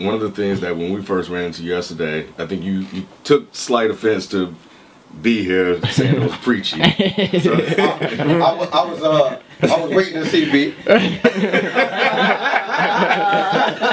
[0.00, 3.06] one of the things that when we first ran into yesterday, I think you, you
[3.22, 4.54] took slight offense to
[5.20, 6.78] be here saying it was preachy.
[7.40, 10.74] So, I, was, I was uh I was waiting to see B.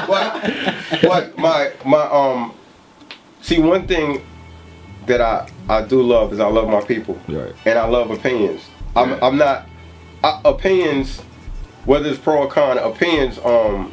[0.08, 2.54] but, but my my um
[3.42, 4.24] see one thing
[5.06, 7.18] that I I do love is I love my people.
[7.28, 7.52] Right.
[7.66, 8.62] And I love opinions.
[8.96, 9.18] I'm Yeah.
[9.20, 9.66] I'm not
[10.24, 11.20] uh, opinions
[11.84, 13.92] whether it's pro or con opinions um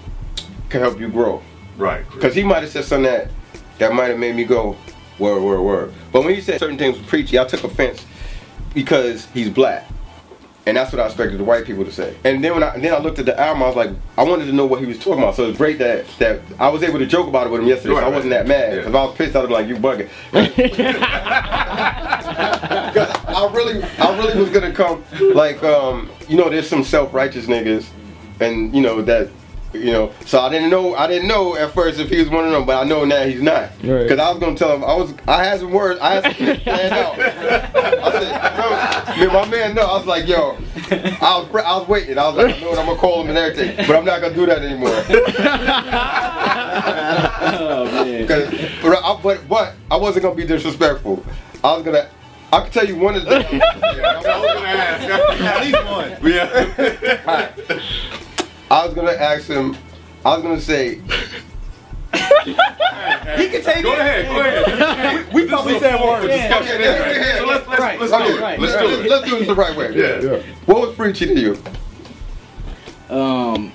[0.69, 1.41] can help you grow.
[1.77, 2.05] Right.
[2.11, 3.29] Because he might have said something that
[3.77, 4.77] that might have made me go,
[5.19, 5.93] word, word, word.
[6.11, 8.05] But when he said certain things were preachy, I took offense
[8.73, 9.85] because he's black.
[10.67, 12.17] And that's what I expected the white people to say.
[12.23, 14.45] And then when I then I looked at the album, I was like, I wanted
[14.45, 15.35] to know what he was talking about.
[15.35, 17.93] So it's great that that I was able to joke about it with him yesterday.
[17.93, 18.15] Right, so I right.
[18.15, 18.73] wasn't that mad.
[18.73, 18.87] Yeah.
[18.87, 20.09] If I was pissed, I'd be like, you bugging.
[22.95, 25.03] Because I really, I really was gonna come
[25.33, 27.85] like, um, you know, there's some self-righteous niggas,
[28.39, 29.29] and you know that,
[29.75, 30.11] you know.
[30.25, 32.65] So I didn't know, I didn't know at first if he was one of them,
[32.65, 33.69] but I know now he's not.
[33.83, 34.03] Right.
[34.03, 36.33] Because I was gonna tell him, I was, I had some words, I had some
[36.45, 37.19] things planned out.
[37.19, 38.69] I said, no,
[39.25, 40.57] man, my man, no, I was like, yo,
[40.91, 42.17] I was, I was waiting.
[42.17, 44.21] I was like, I know what I'm gonna call him and everything, but I'm not
[44.21, 45.03] gonna do that anymore.
[46.77, 48.27] Oh man.
[48.27, 51.23] But, I, but but I wasn't gonna be disrespectful.
[51.63, 52.09] I was gonna.
[52.51, 53.31] I can tell you one of the.
[54.65, 55.53] Yeah.
[55.55, 56.17] At least one.
[56.23, 57.51] Yeah.
[58.75, 59.73] I was gonna ask him.
[60.25, 60.95] I was gonna say.
[62.15, 62.53] he
[63.49, 63.99] can take Go it.
[63.99, 65.33] ahead, go ahead.
[65.33, 66.27] We probably said words.
[66.27, 66.59] Yeah.
[66.59, 68.41] Okay, yeah, yeah, So let's, let's, Right, let's Okay, do it.
[68.41, 68.81] right, let's right.
[68.87, 69.09] do it.
[69.09, 69.95] let's do this the right way.
[69.95, 70.41] Yeah.
[70.65, 71.57] What was preachy to you?
[73.15, 73.71] Um,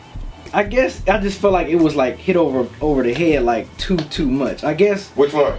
[0.52, 3.74] I guess I just felt like it was like hit over over the head like
[3.78, 4.64] too too much.
[4.64, 5.08] I guess.
[5.12, 5.56] Which one?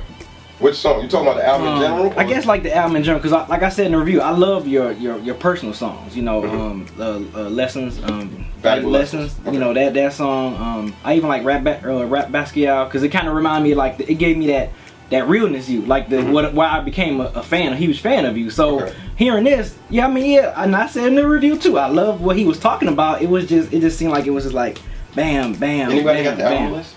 [0.62, 1.02] Which song?
[1.02, 2.20] You talking about the album in um, general?
[2.20, 4.22] I guess like the album in general, because I, like I said in the review,
[4.22, 6.16] I love your your, your personal songs.
[6.16, 7.04] You know, um, uh,
[7.36, 9.38] uh, lessons, um, Valuable lessons.
[9.40, 9.54] Lessons.
[9.56, 10.56] You know that that song.
[10.56, 13.74] Um, I even like rap ba- uh, rap Basquiat because it kind of reminded me
[13.76, 14.70] like it gave me that
[15.10, 18.26] that realness you like the what why I became a, a fan, a huge fan
[18.26, 18.50] of you.
[18.52, 18.86] So Mm-hmm.
[18.88, 18.98] Okay.
[19.18, 22.22] hearing this, yeah, I mean, yeah, and I said in the review too, I love
[22.22, 23.22] what he was talking about.
[23.24, 24.80] It was just it just seemed like it was just like
[25.16, 26.72] bam, bam, Anybody bam, got the album bam.
[26.74, 26.96] list?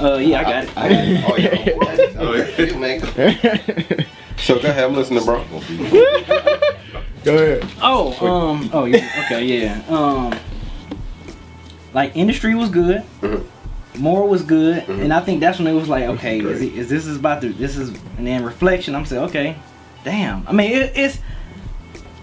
[0.00, 0.76] Uh, yeah, I got it.
[0.76, 1.24] I got it.
[1.28, 2.18] Oh yeah.
[2.18, 2.64] Oh, yeah.
[2.64, 4.06] You make.
[4.38, 5.44] So go ahead, I'm listening, bro.
[7.24, 7.70] Go ahead.
[7.80, 9.80] Oh, um, oh yeah, okay, yeah.
[9.88, 10.36] Um,
[11.94, 13.44] like industry was good, Mhm.
[13.96, 15.02] more was good, Mhm.
[15.04, 17.40] and I think that's when it was like, okay, is, it, is this is about
[17.42, 18.96] to this is, and then reflection.
[18.96, 19.54] I'm saying, okay,
[20.02, 20.44] damn.
[20.48, 21.18] I mean, it, it's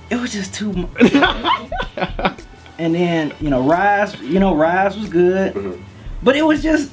[0.09, 1.13] it was just too much.
[2.77, 5.79] and then you know, rise, you know, rise was good, Mhm.
[6.23, 6.91] but it was just.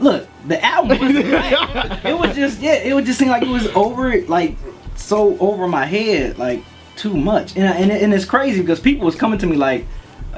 [0.00, 2.04] Look, the album wasn't right.
[2.04, 4.56] It was just yeah, it would just seem like it was over like
[4.96, 6.64] so over my head, like
[6.96, 7.56] too much.
[7.56, 9.86] And and, and it's crazy because people was coming to me like,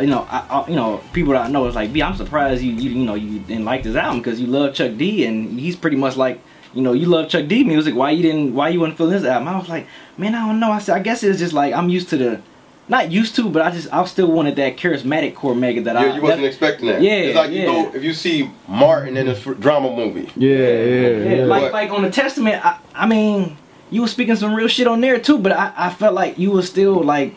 [0.00, 2.62] you know, I, I, you know, people that I know is like, B, I'm surprised
[2.62, 5.58] you you you know you didn't like this album because you love Chuck D and
[5.58, 6.40] he's pretty much like.
[6.74, 7.94] You know, you love Chuck D music.
[7.94, 8.54] Why you didn't?
[8.54, 9.46] Why you wasn't feeling this album?
[9.46, 9.86] I was like,
[10.16, 10.72] man, I don't know.
[10.72, 12.40] I said, I guess it's just like I'm used to the,
[12.88, 16.06] not used to, but I just I still wanted that charismatic Cormega that I.
[16.06, 17.00] Yeah, you wasn't that- expecting that.
[17.02, 17.66] Yeah, It's like you yeah.
[17.66, 20.30] go if you see Martin in a f- drama movie.
[20.36, 21.44] Yeah, yeah, Yeah, yeah.
[21.44, 23.56] like But- like on the Testament, I, I mean,
[23.90, 26.50] you were speaking some real shit on there too, but I, I felt like you
[26.50, 27.34] were still like,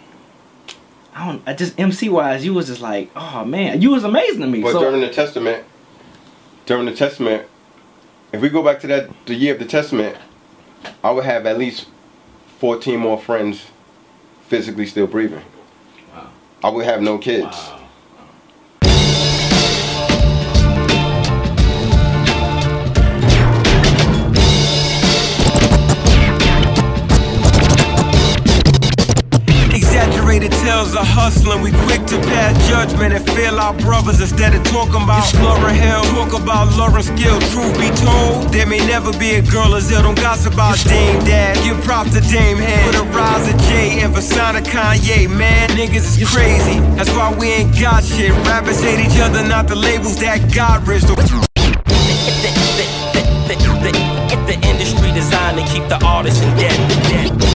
[1.13, 4.41] I don't, I just MC wise, you was just like, oh man, you was amazing
[4.41, 4.61] to me.
[4.61, 5.63] But so during the Testament,
[6.65, 7.47] during the Testament,
[8.33, 10.17] if we go back to that the year of the Testament,
[11.03, 11.85] I would have at least
[12.59, 13.65] fourteen more friends
[14.47, 15.43] physically still breathing.
[16.13, 16.29] Wow.
[16.63, 17.45] I would have no kids.
[17.45, 17.81] Wow.
[29.73, 34.63] Exaggerated tales of hustling, we quick to pass judgment and fail our brothers instead of
[34.65, 36.03] talking about Lauryn Hill.
[36.13, 37.39] Talk about Lauryn's skill.
[37.51, 40.03] Truth be told, there may never be a girl as ill.
[40.03, 41.57] Don't gossip about Dame Dash.
[41.63, 42.04] Give props
[44.45, 45.27] Sign of Kanye.
[45.27, 46.79] Man, niggas is crazy.
[46.95, 48.29] That's why we ain't got shit.
[48.45, 51.01] Rappers hate each other, not the labels that got rich.
[51.01, 51.17] the,
[54.45, 57.45] the industry designed to keep the artists in debt.